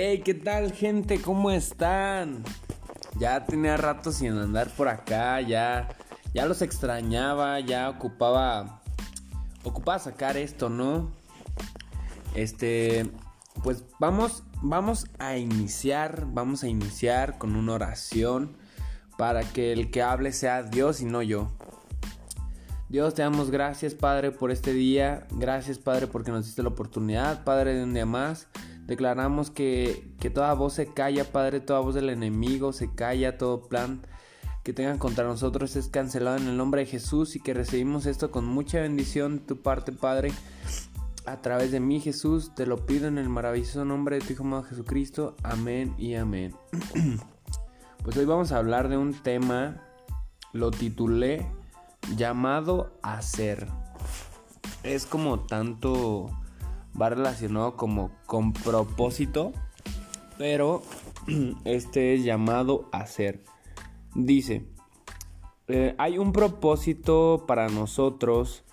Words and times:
Hey, 0.00 0.22
¿qué 0.24 0.32
tal 0.32 0.70
gente? 0.70 1.20
¿Cómo 1.20 1.50
están? 1.50 2.44
Ya 3.18 3.44
tenía 3.46 3.76
rato 3.76 4.12
sin 4.12 4.30
andar 4.38 4.70
por 4.76 4.86
acá, 4.86 5.40
ya 5.40 5.88
ya 6.32 6.46
los 6.46 6.62
extrañaba, 6.62 7.58
ya 7.58 7.90
ocupaba 7.90 8.80
ocupaba 9.64 9.98
sacar 9.98 10.36
esto, 10.36 10.68
¿no? 10.68 11.10
Este, 12.36 13.10
pues 13.64 13.82
vamos 13.98 14.44
vamos 14.62 15.06
a 15.18 15.36
iniciar, 15.36 16.26
vamos 16.28 16.62
a 16.62 16.68
iniciar 16.68 17.36
con 17.36 17.56
una 17.56 17.72
oración 17.72 18.56
para 19.16 19.42
que 19.42 19.72
el 19.72 19.90
que 19.90 20.02
hable 20.02 20.30
sea 20.30 20.62
Dios 20.62 21.00
y 21.00 21.06
no 21.06 21.22
yo. 21.22 21.50
Dios, 22.88 23.14
te 23.14 23.22
damos 23.22 23.50
gracias, 23.50 23.94
Padre, 23.94 24.30
por 24.30 24.52
este 24.52 24.72
día. 24.72 25.26
Gracias, 25.32 25.80
Padre, 25.80 26.06
porque 26.06 26.30
nos 26.30 26.46
diste 26.46 26.62
la 26.62 26.68
oportunidad, 26.68 27.42
Padre, 27.42 27.74
de 27.74 27.82
un 27.82 27.94
día 27.94 28.06
más. 28.06 28.46
Declaramos 28.88 29.50
que, 29.50 30.14
que 30.18 30.30
toda 30.30 30.52
voz 30.54 30.72
se 30.72 30.86
calla, 30.86 31.30
Padre, 31.30 31.60
toda 31.60 31.78
voz 31.78 31.94
del 31.94 32.08
enemigo 32.10 32.72
se 32.72 32.92
calla, 32.92 33.38
todo 33.38 33.68
plan 33.68 34.00
que 34.64 34.72
tengan 34.74 34.98
contra 34.98 35.24
nosotros 35.24 35.76
es 35.76 35.88
cancelado 35.88 36.36
en 36.36 36.48
el 36.48 36.56
nombre 36.56 36.82
de 36.82 36.86
Jesús 36.86 37.36
y 37.36 37.40
que 37.40 37.54
recibimos 37.54 38.04
esto 38.04 38.30
con 38.30 38.44
mucha 38.44 38.80
bendición 38.80 39.40
tu 39.40 39.62
parte, 39.62 39.92
Padre. 39.92 40.32
A 41.24 41.40
través 41.40 41.70
de 41.70 41.80
mí, 41.80 42.00
Jesús, 42.00 42.54
te 42.54 42.66
lo 42.66 42.84
pido 42.84 43.08
en 43.08 43.18
el 43.18 43.28
maravilloso 43.28 43.84
nombre 43.84 44.18
de 44.18 44.26
tu 44.26 44.32
Hijo 44.32 44.44
amado 44.44 44.64
Jesucristo. 44.64 45.36
Amén 45.42 45.94
y 45.98 46.14
amén. 46.14 46.54
pues 48.04 48.16
hoy 48.16 48.24
vamos 48.24 48.52
a 48.52 48.58
hablar 48.58 48.88
de 48.88 48.96
un 48.96 49.14
tema, 49.14 49.82
lo 50.52 50.70
titulé 50.70 51.46
llamado 52.16 52.98
a 53.02 53.22
ser. 53.22 53.68
Es 54.82 55.06
como 55.06 55.40
tanto 55.40 56.30
va 57.00 57.10
relacionado 57.10 57.76
como 57.76 58.10
con 58.26 58.52
propósito, 58.52 59.52
pero 60.36 60.82
este 61.64 62.14
es 62.14 62.24
llamado 62.24 62.88
a 62.92 63.06
ser. 63.06 63.44
Dice, 64.14 64.66
eh, 65.68 65.94
hay 65.98 66.18
un 66.18 66.32
propósito 66.32 67.44
para 67.46 67.68
nosotros 67.68 68.64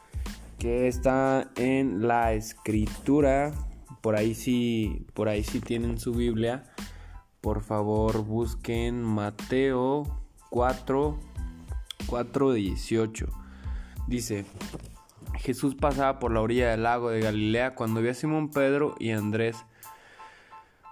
que 0.58 0.88
está 0.88 1.52
en 1.56 2.08
la 2.08 2.34
escritura. 2.34 3.52
Por 4.02 4.16
ahí 4.16 4.34
sí, 4.34 5.06
por 5.14 5.30
ahí 5.30 5.44
sí 5.44 5.60
tienen 5.60 6.00
su 6.00 6.14
Biblia. 6.14 6.64
Por 7.42 7.62
favor, 7.62 8.24
busquen 8.24 9.04
Mateo 9.04 10.04
4 10.50 11.20
4:18. 12.06 13.28
Dice, 14.08 14.46
Jesús 15.40 15.76
pasaba 15.76 16.20
por 16.20 16.32
la 16.32 16.42
orilla 16.42 16.72
del 16.72 16.84
lago 16.84 17.10
de 17.10 17.22
Galilea 17.22 17.76
cuando 17.76 18.02
vio 18.02 18.12
a 18.12 18.16
Simón 18.16 18.50
Pedro 18.50 18.96
y 19.00 19.12
Andrés, 19.12 19.66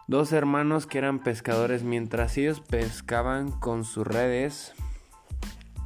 dos 0.07 0.31
hermanos 0.31 0.85
que 0.85 0.97
eran 0.97 1.19
pescadores, 1.19 1.83
mientras 1.83 2.37
ellos 2.37 2.59
pescaban 2.61 3.51
con 3.51 3.83
sus 3.83 4.05
redes. 4.05 4.73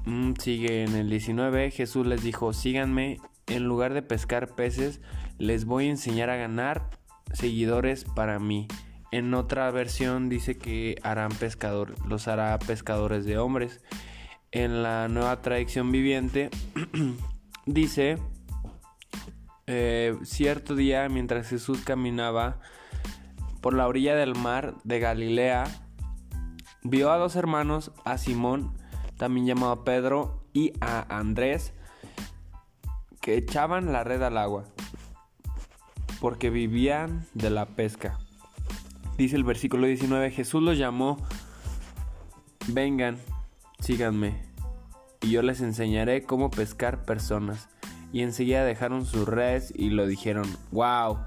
Mm, 0.05 0.33
sigue 0.39 0.83
en 0.83 0.95
el 0.95 1.09
19, 1.09 1.71
Jesús 1.71 2.07
les 2.07 2.23
dijo, 2.23 2.53
síganme, 2.53 3.19
en 3.47 3.63
lugar 3.65 3.93
de 3.93 4.01
pescar 4.01 4.55
peces, 4.55 5.01
les 5.37 5.65
voy 5.65 5.87
a 5.87 5.91
enseñar 5.91 6.29
a 6.29 6.37
ganar 6.37 6.89
seguidores 7.33 8.03
para 8.03 8.39
mí. 8.39 8.67
En 9.11 9.33
otra 9.33 9.71
versión 9.71 10.29
dice 10.29 10.57
que 10.57 10.95
harán 11.03 11.31
pescador, 11.31 11.95
los 12.07 12.27
hará 12.27 12.57
pescadores 12.59 13.25
de 13.25 13.37
hombres 13.37 13.81
en 14.51 14.83
la 14.83 15.07
nueva 15.07 15.41
tradición 15.41 15.91
viviente, 15.91 16.49
dice, 17.65 18.17
eh, 19.67 20.17
cierto 20.23 20.75
día 20.75 21.09
mientras 21.09 21.49
Jesús 21.49 21.81
caminaba 21.83 22.59
por 23.61 23.73
la 23.73 23.85
orilla 23.87 24.15
del 24.15 24.33
mar 24.33 24.75
de 24.85 24.99
Galilea, 24.99 25.65
vio 26.83 27.11
a 27.11 27.17
dos 27.17 27.35
hermanos, 27.35 27.91
a 28.05 28.17
Simón, 28.17 28.73
también 29.17 29.45
llamado 29.45 29.83
Pedro, 29.83 30.43
y 30.53 30.71
a 30.79 31.05
Andrés, 31.15 31.73
que 33.19 33.35
echaban 33.35 33.91
la 33.91 34.03
red 34.03 34.21
al 34.23 34.37
agua, 34.37 34.63
porque 36.21 36.49
vivían 36.49 37.25
de 37.33 37.49
la 37.49 37.65
pesca. 37.65 38.17
Dice 39.17 39.35
el 39.35 39.43
versículo 39.43 39.87
19, 39.87 40.31
Jesús 40.31 40.63
los 40.63 40.77
llamó, 40.77 41.17
vengan, 42.67 43.17
síganme, 43.79 44.41
y 45.21 45.31
yo 45.31 45.41
les 45.41 45.59
enseñaré 45.59 46.23
cómo 46.23 46.49
pescar 46.49 47.03
personas. 47.03 47.67
Y 48.11 48.21
enseguida 48.21 48.63
dejaron 48.63 49.05
sus 49.05 49.27
redes 49.27 49.73
y 49.75 49.89
lo 49.89 50.07
dijeron, 50.07 50.45
wow, 50.71 51.19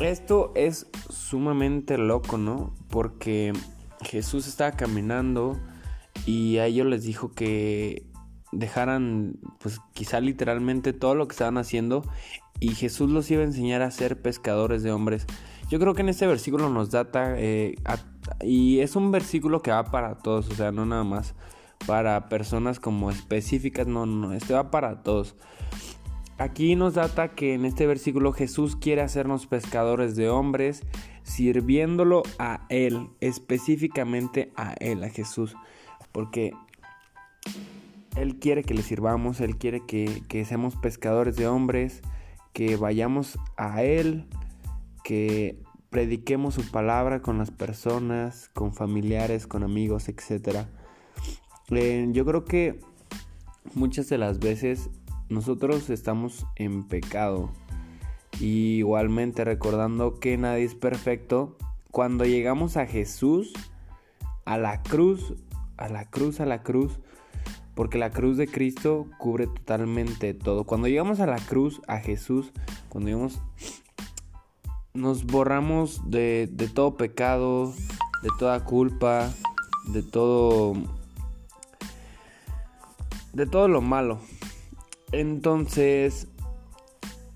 esto 0.00 0.52
es 0.54 0.86
sumamente 1.08 1.98
loco, 1.98 2.36
¿no? 2.38 2.74
Porque 2.90 3.52
Jesús 4.02 4.46
estaba 4.46 4.72
caminando 4.72 5.58
y 6.26 6.58
a 6.58 6.66
ellos 6.66 6.86
les 6.86 7.02
dijo 7.02 7.32
que 7.32 8.06
dejaran, 8.52 9.38
pues 9.58 9.80
quizá 9.92 10.20
literalmente 10.20 10.92
todo 10.92 11.14
lo 11.14 11.26
que 11.28 11.32
estaban 11.32 11.58
haciendo 11.58 12.02
y 12.60 12.74
Jesús 12.74 13.10
los 13.10 13.30
iba 13.30 13.42
a 13.42 13.46
enseñar 13.46 13.82
a 13.82 13.90
ser 13.90 14.20
pescadores 14.20 14.82
de 14.82 14.92
hombres. 14.92 15.26
Yo 15.68 15.78
creo 15.78 15.94
que 15.94 16.02
en 16.02 16.08
este 16.08 16.26
versículo 16.26 16.68
nos 16.68 16.90
data, 16.90 17.34
eh, 17.36 17.74
y 18.40 18.80
es 18.80 18.96
un 18.96 19.10
versículo 19.10 19.62
que 19.62 19.72
va 19.72 19.84
para 19.84 20.16
todos, 20.16 20.48
o 20.48 20.54
sea, 20.54 20.70
no 20.72 20.86
nada 20.86 21.04
más 21.04 21.34
para 21.86 22.28
personas 22.28 22.80
como 22.80 23.10
específicas, 23.10 23.86
no, 23.86 24.06
no, 24.06 24.32
este 24.32 24.54
va 24.54 24.70
para 24.70 25.02
todos. 25.02 25.36
Aquí 26.38 26.76
nos 26.76 26.94
data 26.94 27.34
que 27.34 27.54
en 27.54 27.64
este 27.64 27.86
versículo 27.86 28.32
Jesús 28.32 28.76
quiere 28.76 29.00
hacernos 29.00 29.46
pescadores 29.46 30.16
de 30.16 30.28
hombres, 30.28 30.82
sirviéndolo 31.22 32.22
a 32.38 32.66
Él, 32.68 33.08
específicamente 33.20 34.52
a 34.54 34.74
Él, 34.74 35.02
a 35.02 35.08
Jesús, 35.08 35.56
porque 36.12 36.52
Él 38.16 38.38
quiere 38.38 38.64
que 38.64 38.74
le 38.74 38.82
sirvamos, 38.82 39.40
Él 39.40 39.56
quiere 39.56 39.86
que, 39.86 40.22
que 40.28 40.44
seamos 40.44 40.76
pescadores 40.76 41.36
de 41.36 41.46
hombres, 41.46 42.02
que 42.52 42.76
vayamos 42.76 43.38
a 43.56 43.82
Él, 43.82 44.26
que 45.04 45.62
prediquemos 45.88 46.54
su 46.54 46.70
palabra 46.70 47.22
con 47.22 47.38
las 47.38 47.50
personas, 47.50 48.50
con 48.52 48.74
familiares, 48.74 49.46
con 49.46 49.62
amigos, 49.62 50.10
etcétera 50.10 50.68
eh, 51.70 52.06
yo 52.12 52.24
creo 52.24 52.44
que 52.44 52.80
muchas 53.74 54.08
de 54.08 54.18
las 54.18 54.38
veces 54.38 54.90
nosotros 55.28 55.90
estamos 55.90 56.46
en 56.56 56.84
pecado. 56.84 57.50
Y 58.38 58.76
igualmente 58.78 59.44
recordando 59.44 60.20
que 60.20 60.36
nadie 60.36 60.64
es 60.64 60.74
perfecto, 60.74 61.56
cuando 61.90 62.24
llegamos 62.24 62.76
a 62.76 62.86
Jesús, 62.86 63.52
a 64.44 64.58
la 64.58 64.82
cruz, 64.82 65.34
a 65.78 65.88
la 65.88 66.04
cruz, 66.10 66.40
a 66.40 66.46
la 66.46 66.62
cruz, 66.62 67.00
porque 67.74 67.98
la 67.98 68.10
cruz 68.10 68.36
de 68.36 68.46
Cristo 68.46 69.06
cubre 69.18 69.46
totalmente 69.46 70.34
todo. 70.34 70.64
Cuando 70.64 70.88
llegamos 70.88 71.20
a 71.20 71.26
la 71.26 71.38
cruz, 71.38 71.80
a 71.88 71.98
Jesús, 71.98 72.52
cuando 72.88 73.10
llegamos, 73.10 73.40
nos 74.94 75.24
borramos 75.24 76.10
de, 76.10 76.48
de 76.52 76.68
todo 76.68 76.96
pecado, 76.96 77.72
de 78.22 78.30
toda 78.38 78.64
culpa, 78.64 79.30
de 79.88 80.02
todo 80.02 80.74
de 83.36 83.46
todo 83.46 83.68
lo 83.68 83.82
malo. 83.82 84.18
Entonces, 85.12 86.28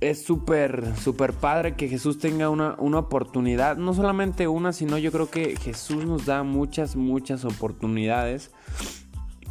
es 0.00 0.24
súper, 0.24 0.96
súper 0.96 1.34
padre 1.34 1.76
que 1.76 1.88
Jesús 1.88 2.18
tenga 2.18 2.48
una, 2.48 2.74
una, 2.78 2.98
oportunidad. 2.98 3.76
No 3.76 3.92
solamente 3.92 4.48
una, 4.48 4.72
sino 4.72 4.96
yo 4.96 5.12
creo 5.12 5.30
que 5.30 5.56
Jesús 5.56 6.06
nos 6.06 6.24
da 6.24 6.42
muchas, 6.42 6.96
muchas 6.96 7.44
oportunidades. 7.44 8.50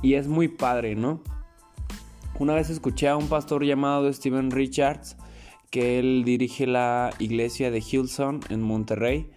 Y 0.02 0.16
es 0.16 0.28
muy 0.28 0.48
padre, 0.48 0.96
¿no? 0.96 1.22
Una 2.40 2.56
vez 2.56 2.72
escuché 2.72 3.10
a 3.10 3.16
un 3.18 3.28
pastor 3.28 3.64
llamado 3.64 4.12
Steven 4.12 4.50
Richards, 4.50 5.18
que 5.70 6.00
él 6.00 6.24
dirige 6.26 6.66
la 6.66 7.12
iglesia 7.20 7.70
de 7.70 7.80
Hillsong 7.80 8.40
en 8.50 8.62
Monterrey. 8.64 9.30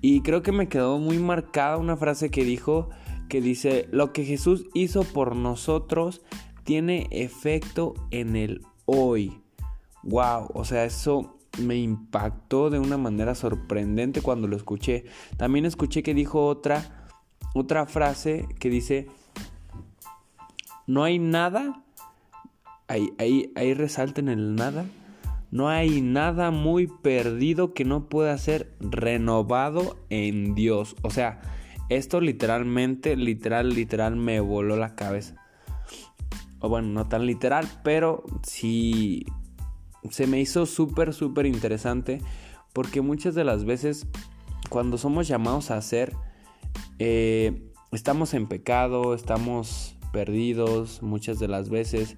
Y 0.00 0.22
creo 0.22 0.42
que 0.42 0.52
me 0.52 0.68
quedó 0.68 0.98
muy 0.98 1.18
marcada 1.18 1.76
una 1.76 1.98
frase 1.98 2.30
que 2.30 2.44
dijo, 2.44 2.88
que 3.28 3.40
dice, 3.40 3.88
lo 3.90 4.12
que 4.12 4.24
Jesús 4.24 4.66
hizo 4.74 5.04
por 5.04 5.36
nosotros 5.36 6.22
tiene 6.64 7.06
efecto 7.10 7.94
en 8.10 8.36
el 8.36 8.62
hoy. 8.84 9.40
Wow, 10.02 10.48
o 10.54 10.64
sea, 10.64 10.84
eso 10.84 11.38
me 11.58 11.76
impactó 11.76 12.70
de 12.70 12.78
una 12.78 12.96
manera 12.98 13.34
sorprendente 13.34 14.20
cuando 14.20 14.46
lo 14.48 14.56
escuché. 14.56 15.04
También 15.36 15.64
escuché 15.64 16.02
que 16.02 16.14
dijo 16.14 16.46
otra 16.46 17.08
otra 17.54 17.86
frase 17.86 18.46
que 18.60 18.68
dice 18.68 19.06
no 20.86 21.04
hay 21.04 21.18
nada 21.18 21.82
ahí 22.86 23.14
ahí 23.18 23.50
ahí 23.56 23.72
resalta 23.72 24.20
en 24.20 24.28
el 24.28 24.56
nada 24.56 24.84
no 25.50 25.68
hay 25.68 26.02
nada 26.02 26.50
muy 26.50 26.86
perdido 26.86 27.72
que 27.72 27.84
no 27.84 28.08
pueda 28.08 28.36
ser 28.36 28.74
renovado 28.80 29.96
en 30.10 30.54
Dios. 30.54 30.96
O 31.02 31.10
sea, 31.10 31.40
esto 31.88 32.20
literalmente, 32.20 33.16
literal, 33.16 33.70
literal 33.70 34.16
me 34.16 34.40
voló 34.40 34.76
la 34.76 34.94
cabeza. 34.94 35.36
O 36.60 36.68
bueno, 36.68 36.88
no 36.88 37.08
tan 37.08 37.26
literal, 37.26 37.68
pero 37.84 38.24
sí 38.42 39.26
se 40.10 40.26
me 40.26 40.40
hizo 40.40 40.66
súper, 40.66 41.12
súper 41.12 41.46
interesante 41.46 42.20
porque 42.72 43.00
muchas 43.00 43.34
de 43.34 43.44
las 43.44 43.64
veces 43.64 44.06
cuando 44.68 44.98
somos 44.98 45.28
llamados 45.28 45.70
a 45.70 45.76
hacer, 45.76 46.14
eh, 46.98 47.70
estamos 47.92 48.34
en 48.34 48.46
pecado, 48.46 49.14
estamos 49.14 49.96
perdidos 50.12 51.02
muchas 51.02 51.38
de 51.38 51.48
las 51.48 51.68
veces, 51.68 52.16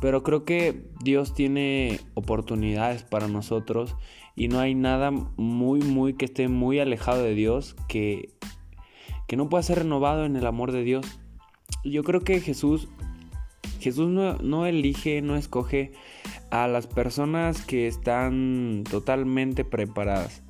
pero 0.00 0.22
creo 0.22 0.44
que 0.44 0.86
Dios 1.02 1.34
tiene 1.34 2.00
oportunidades 2.14 3.02
para 3.02 3.28
nosotros 3.28 3.96
y 4.36 4.48
no 4.48 4.60
hay 4.60 4.74
nada 4.74 5.10
muy, 5.10 5.80
muy 5.80 6.14
que 6.14 6.26
esté 6.26 6.48
muy 6.48 6.78
alejado 6.78 7.22
de 7.22 7.34
Dios 7.34 7.74
que, 7.88 8.37
que 9.28 9.36
no 9.36 9.48
pueda 9.48 9.62
ser 9.62 9.78
renovado 9.78 10.24
en 10.24 10.34
el 10.34 10.46
amor 10.46 10.72
de 10.72 10.82
Dios. 10.82 11.06
Yo 11.84 12.02
creo 12.02 12.22
que 12.22 12.40
Jesús, 12.40 12.88
Jesús 13.78 14.08
no, 14.08 14.34
no 14.38 14.66
elige, 14.66 15.22
no 15.22 15.36
escoge 15.36 15.92
a 16.50 16.66
las 16.66 16.86
personas 16.86 17.62
que 17.62 17.86
están 17.86 18.82
totalmente 18.90 19.64
preparadas. 19.64 20.42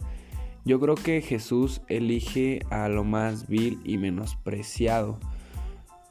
Yo 0.64 0.78
creo 0.80 0.94
que 0.94 1.20
Jesús 1.20 1.80
elige 1.88 2.60
a 2.70 2.88
lo 2.88 3.02
más 3.02 3.48
vil 3.48 3.80
y 3.84 3.98
menospreciado. 3.98 5.18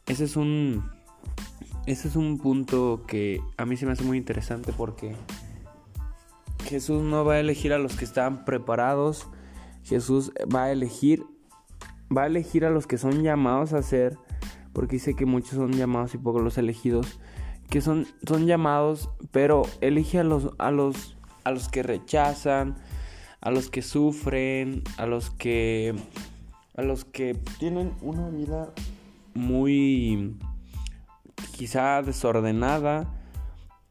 Ese 0.06 0.26
es 0.26 0.36
un 0.36 0.84
ese 1.86 2.10
es 2.10 2.18
un 2.18 2.38
punto 2.38 3.06
que 3.08 3.40
a 3.56 3.66
mí 3.66 3.78
se 3.78 3.86
me 3.86 3.94
hace 3.94 4.04
muy 4.04 4.18
interesante 4.18 4.74
porque 4.74 5.16
Jesús 6.66 7.02
no 7.02 7.24
va 7.24 7.36
a 7.36 7.40
elegir 7.40 7.72
a 7.72 7.78
los 7.78 7.96
que 7.96 8.04
están 8.04 8.44
preparados. 8.44 9.28
Jesús 9.84 10.34
va 10.54 10.66
a 10.66 10.72
elegir 10.74 11.26
va 12.16 12.24
a 12.24 12.28
elegir 12.28 12.66
a 12.66 12.70
los 12.70 12.88
que 12.88 12.98
son 12.98 13.24
llamados 13.24 13.74
a 13.74 13.82
ser 13.82 14.18
porque 14.74 14.98
dice 14.98 15.16
que 15.16 15.26
muchos 15.26 15.52
son 15.52 15.74
llamados 15.74 16.14
y 16.14 16.18
pocos 16.18 16.42
los 16.42 16.58
elegidos 16.58 17.20
que 17.70 17.82
son, 17.82 18.08
son 18.26 18.46
llamados, 18.46 19.10
pero 19.32 19.64
elige 19.82 20.20
a 20.20 20.24
los, 20.24 20.52
a 20.58 20.72
los, 20.72 21.18
a 21.44 21.52
los 21.52 21.68
que 21.70 21.84
rechazan, 21.84 22.76
a 23.42 23.52
los 23.52 23.70
que 23.70 23.82
sufren, 23.82 24.84
a 24.98 25.06
los 25.06 25.30
que, 25.32 25.96
a 26.76 26.82
los 26.82 27.06
que 27.06 27.36
tienen 27.60 27.94
una 28.02 28.30
vida 28.30 28.74
muy 29.34 30.38
quizá 31.52 32.02
desordenada. 32.02 33.14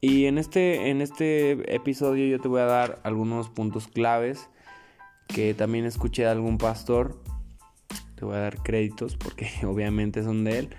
Y 0.00 0.26
en 0.26 0.38
este, 0.38 0.90
en 0.90 1.02
este 1.02 1.74
episodio 1.74 2.26
yo 2.26 2.40
te 2.40 2.48
voy 2.48 2.60
a 2.60 2.66
dar 2.66 3.00
algunos 3.02 3.48
puntos 3.48 3.88
claves 3.88 4.48
que 5.26 5.54
también 5.54 5.84
escuché 5.84 6.22
de 6.22 6.28
algún 6.28 6.58
pastor. 6.58 7.20
Te 8.16 8.24
voy 8.24 8.36
a 8.36 8.40
dar 8.40 8.62
créditos 8.62 9.16
porque 9.16 9.48
obviamente 9.64 10.22
son 10.22 10.44
de 10.44 10.58
él. 10.58 10.70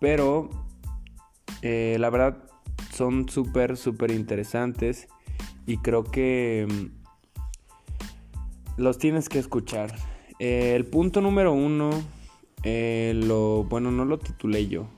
Pero 0.00 0.50
eh, 1.62 1.96
la 1.98 2.10
verdad 2.10 2.44
son 2.92 3.28
súper, 3.28 3.76
súper 3.76 4.10
interesantes 4.10 5.08
y 5.66 5.78
creo 5.78 6.04
que 6.04 6.66
mm, 6.68 7.02
los 8.76 8.98
tienes 8.98 9.28
que 9.28 9.38
escuchar. 9.38 9.94
Eh, 10.38 10.74
el 10.74 10.86
punto 10.86 11.20
número 11.20 11.52
uno, 11.52 11.90
eh, 12.64 13.12
lo, 13.14 13.64
bueno, 13.64 13.90
no 13.90 14.04
lo 14.04 14.18
titulé 14.18 14.66
yo, 14.66 14.88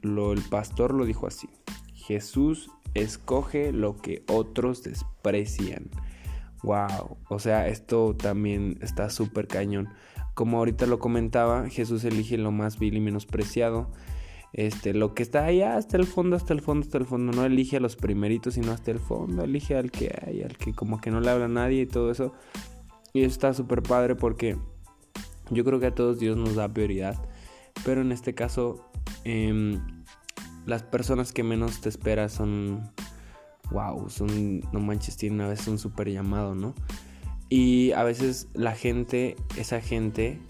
lo, 0.00 0.32
el 0.32 0.42
pastor 0.42 0.94
lo 0.94 1.04
dijo 1.04 1.26
así. 1.26 1.48
Jesús 1.94 2.70
escoge 2.94 3.72
lo 3.72 3.96
que 3.96 4.24
otros 4.28 4.82
desprecian. 4.82 5.90
Wow, 6.62 7.18
o 7.28 7.38
sea, 7.38 7.68
esto 7.68 8.16
también 8.16 8.78
está 8.80 9.10
súper 9.10 9.46
cañón. 9.46 9.88
Como 10.36 10.58
ahorita 10.58 10.84
lo 10.84 10.98
comentaba, 10.98 11.70
Jesús 11.70 12.04
elige 12.04 12.36
lo 12.36 12.52
más 12.52 12.78
vil 12.78 12.98
y 12.98 13.00
menospreciado. 13.00 13.90
Este, 14.52 14.92
lo 14.92 15.14
que 15.14 15.22
está 15.22 15.46
allá 15.46 15.78
hasta 15.78 15.96
el 15.96 16.04
fondo, 16.04 16.36
hasta 16.36 16.52
el 16.52 16.60
fondo, 16.60 16.84
hasta 16.84 16.98
el 16.98 17.06
fondo. 17.06 17.32
No 17.32 17.46
elige 17.46 17.78
a 17.78 17.80
los 17.80 17.96
primeritos, 17.96 18.52
sino 18.52 18.72
hasta 18.72 18.90
el 18.90 18.98
fondo. 18.98 19.44
Elige 19.44 19.76
al 19.78 19.90
que 19.90 20.14
hay, 20.26 20.42
al 20.42 20.58
que 20.58 20.74
como 20.74 21.00
que 21.00 21.10
no 21.10 21.22
le 21.22 21.30
habla 21.30 21.46
a 21.46 21.48
nadie 21.48 21.80
y 21.80 21.86
todo 21.86 22.10
eso. 22.10 22.34
Y 23.14 23.20
eso 23.20 23.30
está 23.30 23.54
súper 23.54 23.82
padre 23.82 24.14
porque 24.14 24.58
yo 25.50 25.64
creo 25.64 25.80
que 25.80 25.86
a 25.86 25.94
todos 25.94 26.18
Dios 26.18 26.36
nos 26.36 26.54
da 26.54 26.68
prioridad. 26.68 27.16
Pero 27.86 28.02
en 28.02 28.12
este 28.12 28.34
caso, 28.34 28.90
em, 29.24 29.80
las 30.66 30.82
personas 30.82 31.32
que 31.32 31.44
menos 31.44 31.80
te 31.80 31.88
esperas 31.88 32.32
son. 32.32 32.92
Wow, 33.70 34.10
son. 34.10 34.60
No 34.70 34.80
manches, 34.80 35.16
tienen 35.16 35.40
a 35.40 35.48
veces 35.48 35.68
un 35.68 35.78
súper 35.78 36.10
llamado, 36.10 36.54
¿no? 36.54 36.74
Y 37.48 37.92
a 37.92 38.02
veces 38.02 38.48
la 38.54 38.74
gente, 38.74 39.36
esa 39.56 39.80
gente 39.80 40.40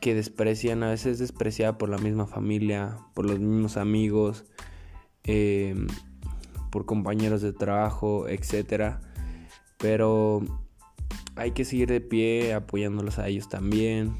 que 0.00 0.14
desprecian, 0.14 0.82
a 0.82 0.90
veces 0.90 1.18
despreciada 1.18 1.78
por 1.78 1.88
la 1.88 1.98
misma 1.98 2.26
familia, 2.26 2.98
por 3.14 3.24
los 3.24 3.38
mismos 3.38 3.76
amigos, 3.76 4.44
em, 5.22 5.86
por 6.70 6.86
compañeros 6.86 7.40
de 7.40 7.52
trabajo, 7.52 8.26
etc. 8.26 8.96
Pero 9.78 10.40
hay 11.36 11.52
que 11.52 11.64
seguir 11.64 11.88
de 11.88 12.00
pie 12.00 12.52
apoyándolos 12.52 13.18
a 13.18 13.28
ellos 13.28 13.48
también. 13.48 14.14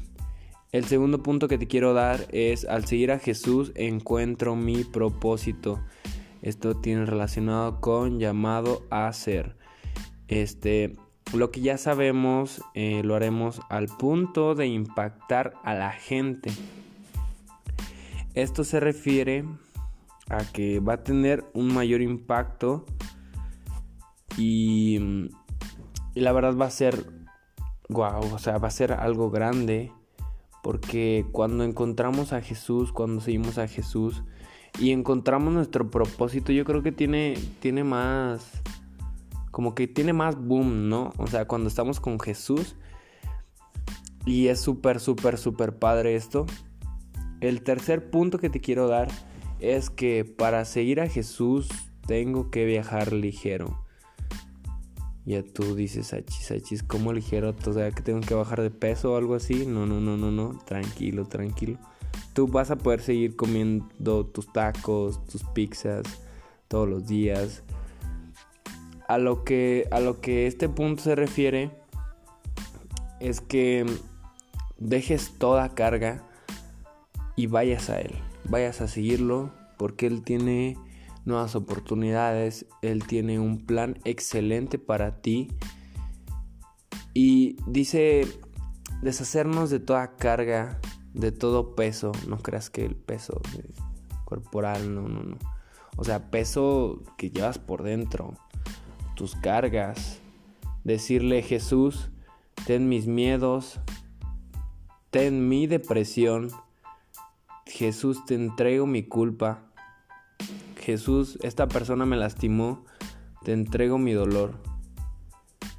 El 0.71 0.85
segundo 0.85 1.21
punto 1.21 1.47
que 1.47 1.57
te 1.57 1.67
quiero 1.67 1.93
dar 1.93 2.27
es, 2.31 2.65
al 2.65 2.85
seguir 2.85 3.11
a 3.11 3.19
Jesús 3.19 3.73
encuentro 3.75 4.55
mi 4.55 4.85
propósito. 4.85 5.83
Esto 6.41 6.75
tiene 6.75 7.05
relacionado 7.05 7.79
con 7.79 8.19
llamado 8.19 8.83
a 8.89 9.11
ser. 9.13 9.55
Este, 10.27 10.95
lo 11.33 11.51
que 11.51 11.61
ya 11.61 11.77
sabemos 11.77 12.61
eh, 12.73 13.01
lo 13.03 13.15
haremos 13.15 13.61
al 13.69 13.87
punto 13.87 14.55
de 14.55 14.67
impactar 14.67 15.53
a 15.63 15.73
la 15.73 15.91
gente. 15.91 16.51
Esto 18.35 18.63
se 18.63 18.79
refiere 18.79 19.45
a 20.29 20.39
que 20.51 20.79
va 20.79 20.93
a 20.93 21.03
tener 21.03 21.43
un 21.53 21.73
mayor 21.73 22.01
impacto 22.01 22.85
y, 24.37 25.29
la 26.15 26.31
verdad 26.31 26.55
va 26.55 26.65
a 26.65 26.71
ser 26.71 27.05
wow, 27.89 28.33
o 28.33 28.39
sea, 28.39 28.57
va 28.57 28.67
a 28.67 28.71
ser 28.71 28.93
algo 28.93 29.29
grande 29.29 29.91
porque 30.61 31.25
cuando 31.31 31.63
encontramos 31.63 32.33
a 32.33 32.41
Jesús, 32.41 32.91
cuando 32.91 33.21
seguimos 33.21 33.57
a 33.57 33.67
Jesús 33.67 34.23
y 34.79 34.91
encontramos 34.91 35.53
nuestro 35.53 35.91
propósito, 35.91 36.51
yo 36.51 36.65
creo 36.65 36.81
que 36.81 36.91
tiene 36.91 37.37
tiene 37.59 37.83
más 37.83 38.61
como 39.53 39.75
que 39.75 39.87
tiene 39.87 40.13
más 40.13 40.35
boom, 40.35 40.89
¿no? 40.89 41.13
O 41.17 41.27
sea, 41.27 41.45
cuando 41.45 41.69
estamos 41.69 41.99
con 41.99 42.19
Jesús. 42.19 42.75
Y 44.25 44.47
es 44.47 44.59
súper, 44.59 44.99
súper, 44.99 45.37
súper 45.37 45.77
padre 45.77 46.15
esto. 46.15 46.47
El 47.39 47.61
tercer 47.61 48.09
punto 48.09 48.39
que 48.39 48.49
te 48.49 48.59
quiero 48.59 48.87
dar 48.87 49.09
es 49.59 49.91
que 49.91 50.25
para 50.25 50.65
seguir 50.65 50.99
a 50.99 51.07
Jesús 51.07 51.69
tengo 52.07 52.49
que 52.49 52.65
viajar 52.65 53.13
ligero. 53.13 53.85
Ya 55.23 55.43
tú 55.43 55.75
dices, 55.75 56.13
achis, 56.13 56.49
achis, 56.49 56.81
¿cómo 56.81 57.13
ligero? 57.13 57.53
O 57.67 57.73
sea, 57.73 57.91
que 57.91 58.01
tengo 58.01 58.21
que 58.21 58.33
bajar 58.33 58.59
de 58.59 58.71
peso 58.71 59.13
o 59.13 59.17
algo 59.17 59.35
así. 59.35 59.67
No, 59.67 59.85
no, 59.85 60.01
no, 60.01 60.17
no, 60.17 60.31
no. 60.31 60.57
Tranquilo, 60.65 61.25
tranquilo. 61.25 61.77
Tú 62.33 62.47
vas 62.47 62.71
a 62.71 62.75
poder 62.75 63.01
seguir 63.01 63.35
comiendo 63.35 64.25
tus 64.25 64.51
tacos, 64.51 65.23
tus 65.27 65.43
pizzas 65.43 66.07
todos 66.67 66.89
los 66.89 67.05
días 67.05 67.63
a 69.13 69.19
lo 69.19 69.43
que, 69.43 69.87
a 69.91 69.99
lo 69.99 70.21
que 70.21 70.47
este 70.47 70.69
punto 70.69 71.03
se 71.03 71.15
refiere 71.15 71.69
es 73.19 73.41
que 73.41 73.85
dejes 74.79 75.37
toda 75.37 75.75
carga 75.75 76.23
y 77.35 77.45
vayas 77.45 77.91
a 77.91 78.01
Él, 78.01 78.15
vayas 78.45 78.81
a 78.81 78.87
seguirlo 78.87 79.51
porque 79.77 80.07
Él 80.07 80.23
tiene 80.23 80.77
nuevas 81.25 81.55
oportunidades, 81.55 82.65
Él 82.81 83.05
tiene 83.05 83.39
un 83.39 83.65
plan 83.67 83.99
excelente 84.03 84.79
para 84.79 85.21
ti 85.21 85.49
y 87.13 87.57
dice 87.67 88.27
deshacernos 89.03 89.69
de 89.69 89.79
toda 89.79 90.15
carga, 90.15 90.79
de 91.13 91.31
todo 91.31 91.75
peso, 91.75 92.13
no 92.27 92.39
creas 92.39 92.71
que 92.71 92.83
el 92.83 92.95
peso 92.95 93.39
corporal, 94.25 94.95
no, 94.95 95.07
no, 95.07 95.21
no. 95.21 95.37
O 95.97 96.03
sea, 96.03 96.31
peso 96.31 97.03
que 97.15 97.29
llevas 97.29 97.59
por 97.59 97.83
dentro, 97.83 98.33
tus 99.15 99.35
cargas. 99.35 100.19
Decirle 100.83 101.41
Jesús, 101.41 102.09
ten 102.65 102.89
mis 102.89 103.07
miedos, 103.07 103.79
ten 105.11 105.47
mi 105.47 105.67
depresión. 105.67 106.49
Jesús, 107.65 108.25
te 108.25 108.35
entrego 108.35 108.85
mi 108.85 109.03
culpa. 109.03 109.63
Jesús, 110.77 111.39
esta 111.41 111.67
persona 111.67 112.05
me 112.05 112.17
lastimó, 112.17 112.83
te 113.43 113.53
entrego 113.53 113.97
mi 113.97 114.11
dolor. 114.11 114.55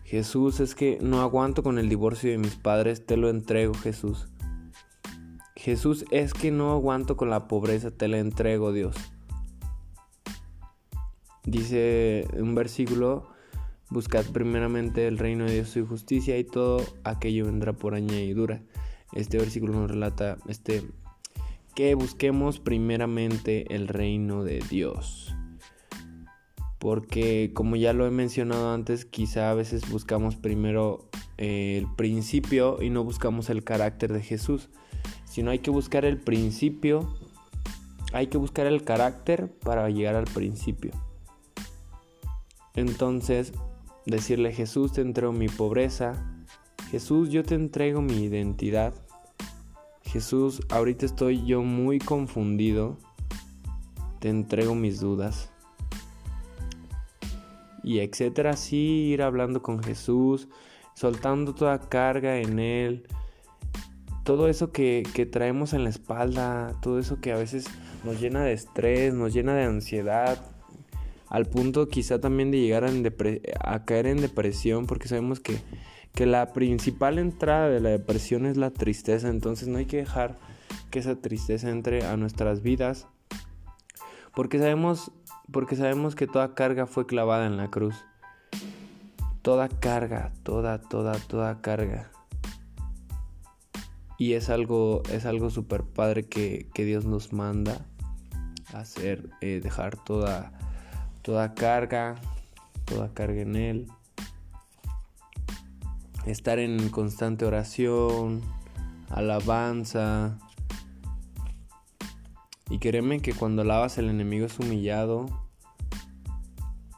Jesús, 0.04 0.60
es 0.60 0.74
que 0.74 0.98
no 1.02 1.20
aguanto 1.20 1.62
con 1.62 1.78
el 1.78 1.88
divorcio 1.88 2.30
de 2.30 2.38
mis 2.38 2.56
padres, 2.56 3.04
te 3.04 3.16
lo 3.16 3.28
entrego, 3.28 3.74
Jesús. 3.74 4.28
Jesús, 5.56 6.04
es 6.10 6.34
que 6.34 6.50
no 6.50 6.72
aguanto 6.72 7.16
con 7.16 7.30
la 7.30 7.48
pobreza, 7.48 7.90
te 7.90 8.08
la 8.08 8.18
entrego, 8.18 8.72
Dios. 8.72 8.96
Dice 11.44 12.26
un 12.38 12.54
versículo, 12.54 13.28
buscad 13.90 14.24
primeramente 14.26 15.06
el 15.06 15.18
reino 15.18 15.44
de 15.44 15.54
Dios 15.54 15.76
y 15.76 15.82
justicia 15.82 16.38
y 16.38 16.44
todo 16.44 16.82
aquello 17.04 17.44
vendrá 17.44 17.74
por 17.74 17.94
añadidura. 17.94 18.62
Este 19.12 19.38
versículo 19.38 19.74
nos 19.74 19.90
relata 19.90 20.38
este 20.48 20.82
que 21.74 21.94
busquemos 21.94 22.60
primeramente 22.60 23.74
el 23.74 23.88
reino 23.88 24.44
de 24.44 24.62
Dios. 24.70 25.34
Porque 26.78 27.52
como 27.54 27.76
ya 27.76 27.92
lo 27.92 28.06
he 28.06 28.10
mencionado 28.10 28.72
antes, 28.72 29.04
quizá 29.04 29.50
a 29.50 29.54
veces 29.54 29.90
buscamos 29.90 30.36
primero 30.36 31.08
eh, 31.36 31.78
el 31.78 31.94
principio 31.94 32.82
y 32.82 32.90
no 32.90 33.04
buscamos 33.04 33.50
el 33.50 33.64
carácter 33.64 34.12
de 34.12 34.22
Jesús, 34.22 34.70
sino 35.24 35.50
hay 35.50 35.58
que 35.58 35.70
buscar 35.70 36.04
el 36.04 36.18
principio, 36.18 37.14
hay 38.12 38.28
que 38.28 38.38
buscar 38.38 38.66
el 38.66 38.84
carácter 38.84 39.52
para 39.60 39.88
llegar 39.90 40.14
al 40.14 40.26
principio. 40.26 40.92
Entonces, 42.75 43.52
decirle 44.07 44.52
Jesús, 44.52 44.93
te 44.93 45.00
entrego 45.00 45.33
mi 45.33 45.49
pobreza, 45.49 46.45
Jesús, 46.90 47.31
yo 47.31 47.43
te 47.43 47.54
entrego 47.54 48.02
mi 48.02 48.25
identidad, 48.25 48.95
Jesús, 50.02 50.61
ahorita 50.71 51.07
estoy 51.07 51.45
yo 51.45 51.62
muy 51.62 51.99
confundido, 51.99 52.99
te 54.21 54.28
entrego 54.28 54.75
mis 54.75 55.00
dudas 55.00 55.50
y 57.83 57.99
etcétera, 57.99 58.50
así 58.50 58.76
ir 58.76 59.23
hablando 59.23 59.62
con 59.62 59.83
Jesús, 59.83 60.49
soltando 60.95 61.54
toda 61.54 61.78
carga 61.78 62.38
en 62.38 62.59
Él, 62.59 63.07
todo 64.25 64.49
eso 64.49 64.73
que, 64.73 65.02
traemos 65.31 65.75
en 65.75 65.85
la 65.85 65.90
espalda, 65.90 66.75
todo 66.81 66.99
eso 66.99 67.21
que 67.21 67.33
a 67.33 67.37
veces 67.37 67.66
nos 68.04 68.21
llena 68.21 68.43
de 68.43 68.54
estrés, 68.54 69.12
nos 69.12 69.35
llena 69.35 69.54
de 69.54 69.64
ansiedad, 69.64 70.38
al 71.34 71.46
punto 71.46 71.88
quizá 71.88 72.20
también 72.20 72.52
de 72.52 72.60
llegar 72.60 72.84
a, 72.84 73.84
caer 73.84 74.06
en 74.06 74.20
depresión, 74.20 74.86
porque 74.86 75.08
sabemos 75.08 75.40
que, 75.40 75.58
que 76.14 76.26
la 76.26 76.52
principal 76.52 77.18
entrada 77.18 77.68
de 77.68 77.80
la 77.80 77.88
depresión 77.88 78.46
es 78.46 78.56
la 78.56 78.70
tristeza, 78.70 79.28
entonces 79.28 79.66
no 79.66 79.78
hay 79.78 79.86
que 79.86 79.96
dejar 79.96 80.36
que 80.92 81.00
esa 81.00 81.16
tristeza 81.16 81.70
entre 81.70 82.04
a 82.04 82.16
nuestras 82.16 82.62
vidas, 82.62 83.08
porque 84.32 84.60
sabemos 84.60 85.10
porque 85.50 85.74
sabemos 85.74 86.14
que 86.14 86.28
toda 86.28 86.54
carga 86.54 86.86
fue 86.86 87.04
clavada 87.04 87.46
en 87.46 87.56
la 87.56 87.68
cruz. 87.68 87.96
Toda 89.42 89.68
carga, 89.68 90.32
toda, 90.44 90.80
toda, 90.80 91.18
toda 91.18 91.60
carga. 91.60 92.12
Y 94.18 94.34
es 94.34 94.50
algo, 94.50 95.02
es 95.12 95.26
algo 95.26 95.50
super 95.50 95.82
padre 95.82 96.26
que, 96.26 96.70
Dios 96.74 97.04
nos 97.04 97.32
manda 97.32 97.84
hacer, 98.72 99.30
eh, 99.40 99.60
dejar 99.60 99.96
toda, 100.02 100.52
toda 101.25 101.54
carga, 101.54 102.14
toda 102.85 103.12
carga 103.12 103.43
en 103.43 103.57
Él. 103.57 103.88
Estar 106.26 106.61
en 106.61 106.88
constante 106.90 107.45
oración, 107.45 108.43
alabanza, 109.11 110.38
y 112.71 112.78
créeme 112.78 113.21
que 113.21 113.35
cuando 113.35 113.62
alabas 113.62 113.99
el 113.99 114.09
enemigo 114.09 114.47
es 114.47 114.59
humillado. 114.59 115.26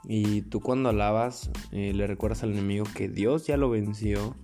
Y 0.04 0.42
tú 0.42 0.60
cuando 0.60 0.90
alabas 0.90 1.50
eh, 1.72 1.92
le 1.92 2.06
recuerdas 2.06 2.44
al 2.44 2.52
enemigo 2.52 2.86
que 2.94 3.08
Dios 3.08 3.46
ya 3.46 3.56
lo 3.56 3.68
venció. 3.70 4.36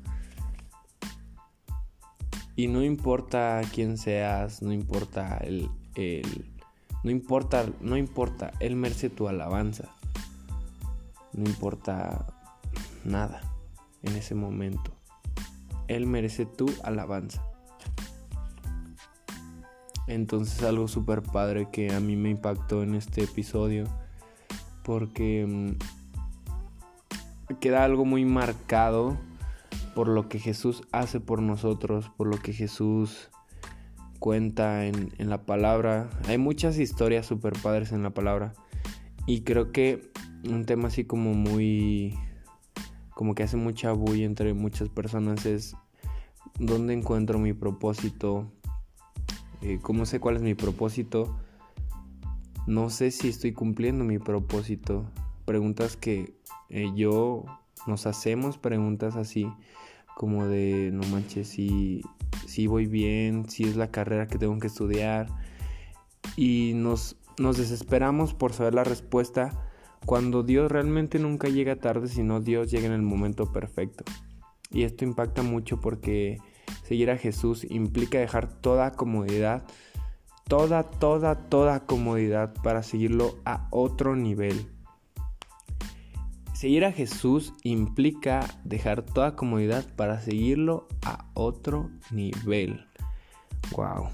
Y 2.57 2.69
no 2.69 2.83
importa 2.83 3.63
quién 3.73 3.97
seas, 3.97 4.63
no 4.63 4.73
importa 4.73 5.39
el, 5.39 5.71
no 7.03 7.11
importa, 7.11 7.67
no 7.81 7.97
importa, 7.97 8.53
Él 8.61 8.77
merece 8.77 9.11
tu 9.11 9.29
alabanza. 9.29 9.91
No 11.33 11.49
importa 11.49 12.27
nada 13.05 13.41
en 14.03 14.17
ese 14.17 14.35
momento. 14.35 14.93
Él 15.89 16.07
merece 16.07 16.47
tu 16.47 16.71
alabanza. 16.85 17.43
Entonces 20.07 20.63
algo 20.63 20.89
súper 20.89 21.23
padre 21.23 21.69
que 21.71 21.93
a 21.93 22.01
mí 22.01 22.17
me 22.17 22.31
impactó 22.31 22.83
en 22.83 22.95
este 22.95 23.23
episodio 23.25 23.85
porque 24.83 25.47
mm, 25.47 25.77
queda 27.61 27.85
algo 27.85 28.05
muy 28.05 28.25
marcado 28.25 29.17
por 29.95 30.09
lo 30.09 30.29
que 30.29 30.39
Jesús 30.39 30.83
hace 30.93 31.21
por 31.21 31.41
nosotros, 31.41 32.11
por 32.17 32.27
lo 32.27 32.39
que 32.39 32.53
Jesús 32.53 33.31
cuenta 34.23 34.87
en, 34.87 35.11
la 35.19 35.45
palabra. 35.45 36.09
Hay 36.29 36.39
muchas 36.39 36.79
historias 36.79 37.27
súper 37.27 37.55
padres 37.61 37.91
en 37.91 38.05
la 38.05 38.11
palabra 38.11 38.55
y 39.27 39.41
creo 39.41 39.73
que 39.73 40.13
un 40.49 40.65
tema 40.65 40.87
así 40.87 41.05
como 41.05 41.35
muy 41.35 42.15
como 43.11 43.35
que 43.35 43.43
hace 43.43 43.57
mucha 43.57 43.91
bulla 43.91 44.25
entre 44.25 44.55
muchas 44.55 44.89
personas 44.89 45.45
es 45.45 45.75
dónde 46.59 46.95
encuentro 46.95 47.41
mi 47.41 47.53
propósito 47.53 48.51
eh, 49.63 49.79
¿Cómo 49.81 50.07
sé 50.07 50.19
cuál 50.19 50.37
es 50.37 50.43
mi 50.43 50.55
propósito? 50.55 51.37
No 52.67 52.91
sé 52.91 53.13
si 53.13 53.29
estoy 53.29 53.53
cumpliendo 53.53 54.05
mi 54.05 54.19
propósito. 54.19 55.05
Preguntas 55.45 55.97
que 55.97 56.35
eh, 56.69 56.91
yo 56.97 57.45
nos 57.87 58.07
hacemos, 58.07 58.59
preguntas 58.59 59.15
así 59.15 59.47
como 60.17 60.47
de, 60.47 60.91
no 60.93 61.07
manches, 61.09 61.49
si, 61.49 62.03
si 62.47 62.67
voy 62.67 62.87
bien, 62.87 63.49
si 63.49 63.65
es 63.65 63.77
la 63.77 63.91
carrera 63.91 64.27
que 64.27 64.39
tengo 64.39 64.59
que 64.59 64.67
estudiar. 64.67 65.29
Y 66.37 66.73
nos, 66.75 67.17
nos 67.39 67.57
desesperamos 67.57 68.35
por 68.35 68.53
saber 68.53 68.75
la 68.75 68.85
respuesta 68.85 69.69
cuando 70.07 70.43
Dios 70.43 70.71
realmente 70.71 71.19
nunca 71.19 71.49
llega 71.49 71.77
tarde, 71.77 72.09
sino 72.09 72.41
Dios 72.41 72.71
llega 72.71 72.87
en 72.87 72.93
el 72.93 73.03
momento 73.03 73.53
perfecto. 73.53 74.05
Y 74.71 74.85
esto 74.85 75.05
impacta 75.05 75.43
mucho 75.43 75.81
porque 75.81 76.39
Seguir 76.83 77.11
a 77.11 77.17
Jesús 77.17 77.67
implica 77.71 78.19
dejar 78.19 78.49
toda 78.49 78.93
comodidad, 78.93 79.63
toda, 80.49 80.83
toda, 80.83 81.49
toda 81.49 81.87
comodidad 81.87 82.55
para 82.63 82.83
seguirlo 82.83 83.39
a 83.45 83.69
otro 83.71 84.17
nivel. 84.17 84.67
Seguir 86.63 86.85
a 86.85 86.93
Jesús 86.93 87.55
implica 87.65 88.49
dejar 88.63 89.03
toda 89.03 89.35
comodidad 89.35 89.85
para 89.97 90.21
seguirlo 90.21 90.87
a 91.05 91.25
otro 91.35 91.91
nivel. 92.13 92.87
Wow. 93.73 94.11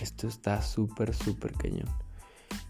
Esto 0.00 0.28
está 0.28 0.62
súper, 0.62 1.12
súper 1.16 1.54
cañón. 1.54 1.88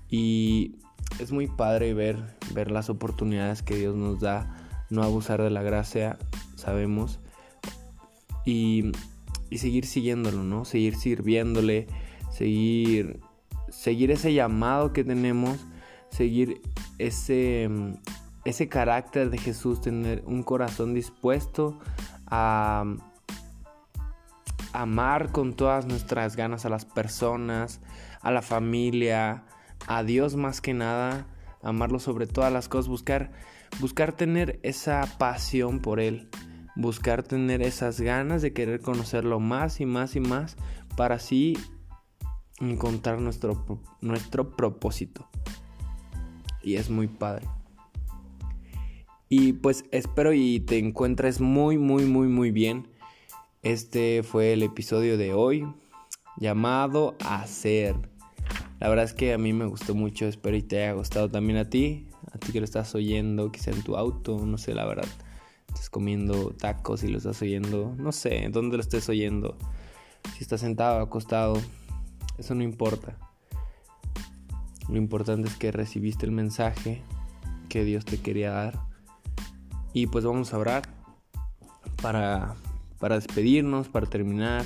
Y 0.08 0.76
es 1.18 1.32
muy 1.32 1.48
padre 1.48 1.92
ver, 1.92 2.38
ver 2.54 2.70
las 2.70 2.88
oportunidades 2.88 3.62
que 3.62 3.76
Dios 3.76 3.94
nos 3.94 4.20
da, 4.20 4.56
no 4.88 5.02
abusar 5.02 5.42
de 5.42 5.50
la 5.50 5.60
gracia, 5.60 6.18
sabemos 6.56 7.20
y, 8.46 8.92
seguir 9.54 9.84
siguiéndolo, 9.84 10.44
¿no? 10.44 10.64
Seguir 10.64 10.96
sirviéndole, 10.96 11.88
seguir, 12.32 13.20
seguir 13.68 14.12
ese 14.12 14.32
llamado 14.32 14.94
que 14.94 15.04
tenemos, 15.04 15.58
seguir 16.08 16.62
ese, 16.96 17.68
ese 18.48 18.68
carácter 18.68 19.30
de 19.30 19.38
Jesús, 19.38 19.80
tener 19.80 20.22
un 20.26 20.42
corazón 20.42 20.94
dispuesto 20.94 21.78
a 22.26 22.84
amar 24.72 25.32
con 25.32 25.54
todas 25.54 25.86
nuestras 25.86 26.36
ganas 26.36 26.64
a 26.64 26.68
las 26.68 26.84
personas, 26.84 27.80
a 28.20 28.30
la 28.30 28.42
familia, 28.42 29.44
a 29.86 30.02
Dios 30.02 30.36
más 30.36 30.60
que 30.60 30.74
nada, 30.74 31.26
amarlo 31.62 31.98
sobre 31.98 32.26
todas 32.26 32.52
las 32.52 32.68
cosas, 32.68 32.88
buscar, 32.88 33.32
buscar 33.80 34.12
tener 34.12 34.60
esa 34.62 35.06
pasión 35.18 35.80
por 35.80 36.00
Él 36.00 36.28
buscar 36.78 37.24
tener 37.24 37.60
esas 37.60 38.00
ganas 38.00 38.40
de 38.40 38.52
querer 38.52 38.80
conocerlo 38.80 39.40
más 39.40 39.80
y 39.80 39.86
más 39.86 40.14
y 40.14 40.20
más 40.20 40.56
para 40.96 41.16
así 41.16 41.58
encontrar 42.60 43.20
nuestro, 43.20 43.82
nuestro 44.00 44.54
propósito. 44.54 45.28
Y 46.62 46.76
es 46.76 46.88
muy 46.88 47.08
padre. 47.08 47.48
Y 49.28 49.54
pues 49.54 49.84
espero 49.90 50.32
y 50.32 50.60
te 50.60 50.78
encuentres 50.78 51.40
muy, 51.40 51.78
muy, 51.78 52.04
muy, 52.04 52.28
muy 52.28 52.50
bien. 52.50 52.88
Este 53.62 54.22
fue 54.22 54.52
el 54.52 54.62
episodio 54.62 55.18
de 55.18 55.34
hoy 55.34 55.66
llamado 56.38 57.16
Hacer. 57.24 57.96
La 58.80 58.88
verdad 58.88 59.04
es 59.04 59.12
que 59.12 59.32
a 59.32 59.38
mí 59.38 59.52
me 59.52 59.66
gustó 59.66 59.94
mucho, 59.94 60.26
espero 60.26 60.56
y 60.56 60.62
te 60.62 60.82
haya 60.82 60.92
gustado 60.92 61.28
también 61.28 61.58
a 61.58 61.68
ti, 61.68 62.06
a 62.32 62.38
ti 62.38 62.52
que 62.52 62.60
lo 62.60 62.64
estás 62.64 62.94
oyendo, 62.94 63.50
quizá 63.50 63.72
en 63.72 63.82
tu 63.82 63.96
auto, 63.96 64.46
no 64.46 64.56
sé 64.56 64.74
la 64.74 64.86
verdad 64.86 65.08
estés 65.78 65.90
comiendo 65.90 66.50
tacos 66.50 67.04
y 67.04 67.08
lo 67.08 67.18
estás 67.18 67.40
oyendo, 67.42 67.94
no 67.98 68.12
sé, 68.12 68.48
dónde 68.50 68.76
lo 68.76 68.82
estés 68.82 69.08
oyendo, 69.08 69.56
si 70.34 70.42
estás 70.42 70.60
sentado, 70.60 71.00
acostado, 71.00 71.60
eso 72.38 72.54
no 72.54 72.62
importa. 72.62 73.16
Lo 74.88 74.96
importante 74.96 75.48
es 75.48 75.54
que 75.56 75.70
recibiste 75.70 76.24
el 76.24 76.32
mensaje 76.32 77.02
que 77.68 77.84
Dios 77.84 78.04
te 78.04 78.18
quería 78.18 78.50
dar. 78.50 78.87
Y 79.92 80.06
pues 80.06 80.24
vamos 80.24 80.52
a 80.52 80.58
orar 80.58 80.82
para, 82.02 82.54
para 82.98 83.16
despedirnos, 83.16 83.88
para 83.88 84.06
terminar. 84.06 84.64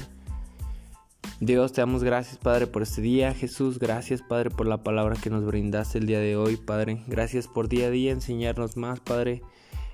Dios, 1.41 1.73
te 1.73 1.81
damos 1.81 2.05
gracias, 2.05 2.39
Padre, 2.39 2.67
por 2.67 2.83
este 2.83 3.03
día. 3.03 3.35
Jesús, 3.35 3.79
gracias, 3.79 4.23
Padre, 4.23 4.51
por 4.51 4.67
la 4.67 4.83
palabra 4.83 5.17
que 5.21 5.31
nos 5.31 5.45
brindaste 5.45 5.99
el 5.99 6.07
día 6.07 6.21
de 6.21 6.37
hoy, 6.37 6.57
Padre. 6.57 7.03
Gracias 7.09 7.49
por 7.49 7.69
día 7.69 7.87
a 7.87 7.91
día 7.91 8.13
enseñarnos 8.13 8.77
más, 8.77 9.01
Padre. 9.01 9.43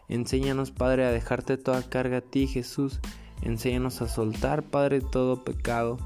Enséñanos, 0.08 0.70
Padre, 0.70 1.06
a 1.06 1.10
dejarte 1.10 1.56
toda 1.56 1.82
carga 1.88 2.18
a 2.18 2.20
ti, 2.22 2.46
Jesús. 2.46 3.00
Enséñanos 3.42 4.02
a 4.02 4.08
soltar, 4.08 4.62
Padre, 4.62 5.00
todo 5.00 5.44
pecado. 5.44 5.98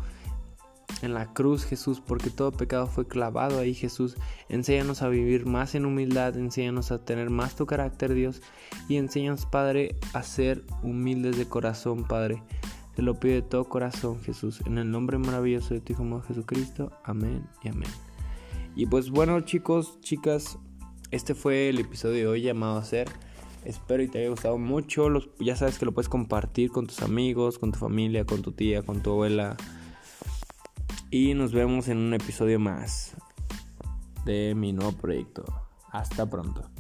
En 1.03 1.15
la 1.15 1.33
cruz, 1.33 1.65
Jesús, 1.65 2.01
porque 2.01 2.31
todo 2.31 2.53
pecado 2.53 2.87
fue 2.87 3.07
clavado 3.07 3.59
ahí, 3.59 3.75
Jesús. 3.75 4.17
Enséñanos 4.49 5.03
a 5.03 5.09
vivir 5.09 5.47
más 5.47 5.75
en 5.75 5.85
humildad, 5.85 6.37
enséñanos 6.37 6.93
a 6.93 7.05
tener 7.05 7.31
más 7.31 7.57
tu 7.57 7.67
carácter, 7.67 8.15
Dios, 8.15 8.41
y 8.89 8.97
enséñanos, 8.97 9.47
Padre, 9.47 9.97
a 10.13 10.23
ser 10.23 10.65
humildes 10.83 11.37
de 11.37 11.47
corazón, 11.47 12.05
Padre. 12.05 12.43
Te 12.95 13.03
lo 13.03 13.19
pido 13.19 13.35
de 13.35 13.43
todo 13.43 13.69
corazón, 13.69 14.21
Jesús, 14.21 14.61
en 14.67 14.79
el 14.79 14.91
nombre 14.91 15.19
maravilloso 15.19 15.75
de 15.75 15.81
tu 15.81 15.95
Hijo 15.95 16.23
Jesucristo. 16.23 16.93
Amén 17.05 17.47
y 17.63 17.69
amén. 17.69 17.91
Y 18.77 18.87
pues 18.87 19.11
bueno, 19.11 19.41
chicos, 19.41 19.99
chicas, 20.01 20.59
este 21.11 21.35
fue 21.35 21.69
el 21.69 21.79
episodio 21.79 22.15
de 22.15 22.27
hoy 22.27 22.43
llamado 22.43 22.79
a 22.79 22.85
ser. 22.85 23.09
Espero 23.65 24.03
y 24.03 24.09
te 24.09 24.19
haya 24.19 24.31
gustado 24.31 24.59
mucho. 24.59 25.09
Los, 25.09 25.31
ya 25.39 25.57
sabes 25.57 25.79
que 25.79 25.85
lo 25.85 25.93
puedes 25.93 26.09
compartir 26.09 26.71
con 26.71 26.87
tus 26.87 27.01
amigos, 27.03 27.59
con 27.59 27.73
tu 27.73 27.79
familia, 27.79 28.25
con 28.25 28.43
tu 28.43 28.53
tía, 28.53 28.83
con 28.83 29.03
tu 29.03 29.11
abuela 29.11 29.57
y 31.13 31.35
nos 31.35 31.53
vemos 31.53 31.89
en 31.89 31.99
un 31.99 32.15
episodio 32.15 32.59
más 32.59 33.15
de 34.25 34.55
mi 34.57 34.73
nuevo 34.73 34.93
proyecto. 34.93 35.45
Hasta 35.91 36.29
pronto. 36.29 36.72